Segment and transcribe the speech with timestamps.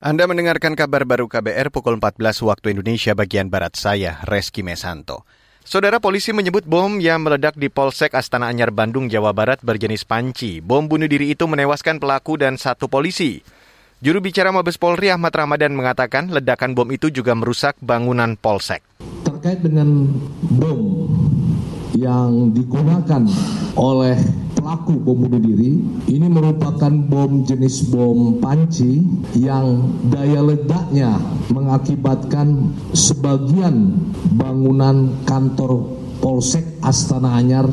[0.00, 5.28] Anda mendengarkan kabar baru KBR pukul 14 waktu Indonesia bagian Barat saya, Reski Mesanto.
[5.60, 10.64] Saudara polisi menyebut bom yang meledak di Polsek Astana Anyar Bandung, Jawa Barat berjenis panci.
[10.64, 13.44] Bom bunuh diri itu menewaskan pelaku dan satu polisi.
[14.00, 18.80] Juru bicara Mabes Polri Ahmad Ramadan mengatakan ledakan bom itu juga merusak bangunan Polsek.
[19.28, 20.08] Terkait dengan
[20.48, 21.12] bom
[21.92, 23.28] yang digunakan
[23.76, 24.16] oleh
[24.70, 29.02] pelaku bom bunuh diri ini merupakan bom jenis bom panci
[29.34, 31.18] yang daya ledaknya
[31.50, 33.98] mengakibatkan sebagian
[34.38, 35.90] bangunan kantor
[36.22, 37.66] Polsek Astana Anyar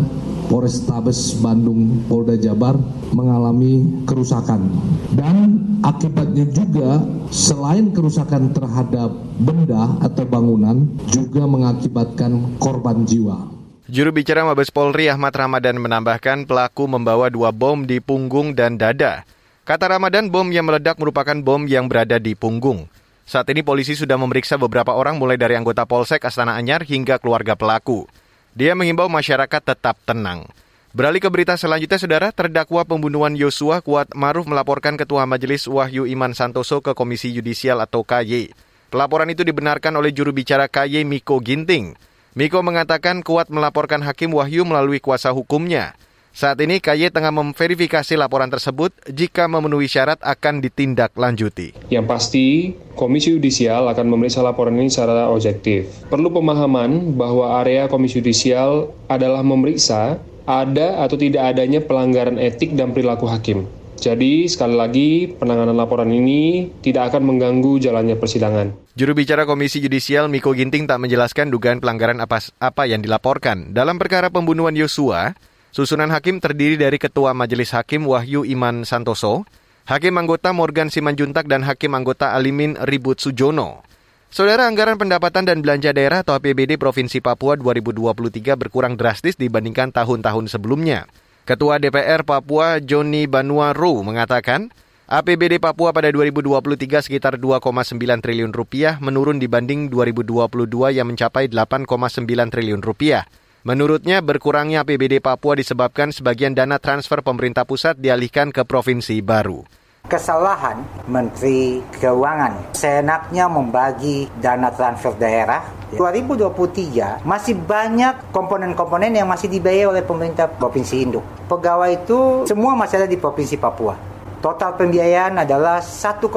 [0.50, 2.74] Polrestabes Bandung Polda Jabar
[3.14, 4.66] mengalami kerusakan
[5.14, 13.57] dan akibatnya juga selain kerusakan terhadap benda atau bangunan juga mengakibatkan korban jiwa.
[13.88, 19.24] Juru bicara Mabes Polri Ahmad Ramadan menambahkan pelaku membawa dua bom di punggung dan dada.
[19.64, 22.92] Kata Ramadan, bom yang meledak merupakan bom yang berada di punggung.
[23.24, 27.56] Saat ini polisi sudah memeriksa beberapa orang mulai dari anggota Polsek Astana Anyar hingga keluarga
[27.56, 28.12] pelaku.
[28.52, 30.52] Dia mengimbau masyarakat tetap tenang.
[30.92, 36.36] Beralih ke berita selanjutnya, Saudara, terdakwa pembunuhan Yosua Kuat Maruf melaporkan Ketua Majelis Wahyu Iman
[36.36, 38.52] Santoso ke Komisi Yudisial atau KY.
[38.92, 41.96] Pelaporan itu dibenarkan oleh juru bicara KY Miko Ginting.
[42.38, 45.98] Miko mengatakan kuat melaporkan Hakim Wahyu melalui kuasa hukumnya.
[46.38, 48.94] Saat ini KY tengah memverifikasi laporan tersebut.
[49.10, 51.90] Jika memenuhi syarat akan ditindaklanjuti.
[51.90, 52.46] Yang pasti,
[52.94, 55.90] Komisi Yudisial akan memeriksa laporan ini secara objektif.
[56.14, 62.94] Perlu pemahaman bahwa area Komisi Yudisial adalah memeriksa ada atau tidak adanya pelanggaran etik dan
[62.94, 63.66] perilaku hakim.
[63.98, 68.96] Jadi, sekali lagi, penanganan laporan ini tidak akan mengganggu jalannya persidangan.
[68.98, 73.74] Juru bicara Komisi Yudisial Miko Ginting tak menjelaskan dugaan pelanggaran apa, apa yang dilaporkan.
[73.74, 75.34] Dalam perkara pembunuhan Yosua,
[75.74, 79.46] susunan hakim terdiri dari Ketua Majelis Hakim Wahyu Iman Santoso,
[79.86, 83.88] Hakim anggota Morgan Simanjuntak, dan Hakim anggota Alimin Ribut Sujono.
[84.28, 90.52] Saudara Anggaran Pendapatan dan Belanja Daerah atau APBD Provinsi Papua 2023 berkurang drastis dibandingkan tahun-tahun
[90.52, 91.08] sebelumnya.
[91.48, 94.68] Ketua DPR Papua Joni Banuaru mengatakan,
[95.08, 100.44] APBD Papua pada 2023 sekitar 2,9 triliun rupiah menurun dibanding 2022
[100.92, 103.24] yang mencapai 8,9 triliun rupiah.
[103.64, 109.64] Menurutnya, berkurangnya APBD Papua disebabkan sebagian dana transfer pemerintah pusat dialihkan ke provinsi baru
[110.08, 119.96] kesalahan Menteri Keuangan seenaknya membagi dana transfer daerah 2023 masih banyak komponen-komponen yang masih dibayar
[119.96, 121.24] oleh pemerintah Provinsi Induk.
[121.48, 123.96] Pegawai itu semua masih ada di Provinsi Papua.
[124.44, 126.28] Total pembiayaan adalah 1,1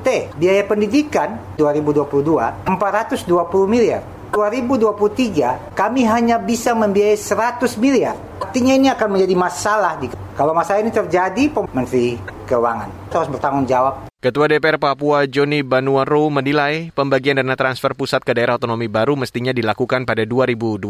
[0.00, 0.08] T.
[0.38, 4.02] Biaya pendidikan 2022 420 miliar.
[4.32, 8.16] 2023 kami hanya bisa membiayai 100 miliar.
[8.52, 9.96] Artinya ini akan menjadi masalah.
[10.36, 14.12] Kalau masalah ini terjadi, Menteri Keuangan harus bertanggung jawab.
[14.20, 19.56] Ketua DPR Papua Joni Banuaru menilai pembagian dana transfer pusat ke daerah otonomi baru mestinya
[19.56, 20.84] dilakukan pada 2024.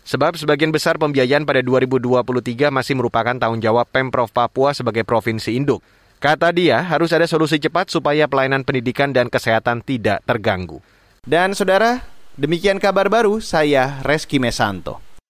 [0.00, 5.84] Sebab sebagian besar pembiayaan pada 2023 masih merupakan tanggung jawab Pemprov Papua sebagai provinsi induk.
[6.24, 10.80] Kata dia, harus ada solusi cepat supaya pelayanan pendidikan dan kesehatan tidak terganggu.
[11.28, 12.00] Dan saudara,
[12.32, 15.11] Demikian kabar baru, saya Reski Mesanto.